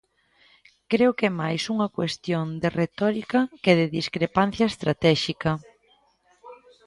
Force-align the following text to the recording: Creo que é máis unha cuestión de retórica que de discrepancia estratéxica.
Creo 0.91 1.11
que 1.17 1.25
é 1.29 1.33
máis 1.41 1.61
unha 1.73 1.87
cuestión 1.97 2.45
de 2.61 2.69
retórica 2.81 3.39
que 3.63 3.71
de 3.79 3.87
discrepancia 3.97 4.65
estratéxica. 4.73 5.51